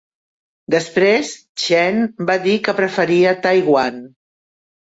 [0.75, 1.33] Després,
[1.65, 2.01] Chen
[2.31, 4.05] va dir que preferia Taiwan.